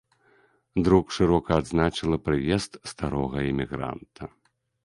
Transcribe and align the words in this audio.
Друк 0.87 1.13
шырока 1.17 1.51
адзначыла 1.61 2.17
прыезд 2.29 2.71
старога 2.93 3.47
эмігранта. 3.51 4.23